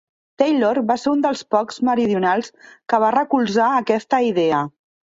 [0.41, 2.51] Taylor va ser un dels pocs meridionals
[2.87, 4.69] que va recolzar aquesta idea.